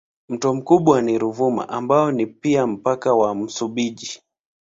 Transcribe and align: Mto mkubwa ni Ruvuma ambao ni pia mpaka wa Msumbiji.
Mto 0.29 0.53
mkubwa 0.53 1.01
ni 1.01 1.17
Ruvuma 1.17 1.69
ambao 1.69 2.11
ni 2.11 2.27
pia 2.27 2.67
mpaka 2.67 3.13
wa 3.13 3.35
Msumbiji. 3.35 4.21